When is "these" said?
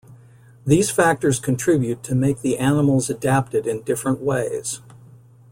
0.65-0.89